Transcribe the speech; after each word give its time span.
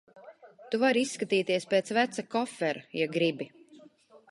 Tu 0.71 0.79
vari 0.83 1.03
izskatīties 1.07 1.69
pēc 1.75 1.93
veca 1.99 2.25
kofera, 2.37 2.85
ja 3.03 3.11
gribi. 3.19 3.51